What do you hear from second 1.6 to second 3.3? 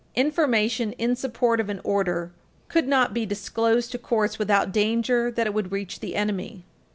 an order could not be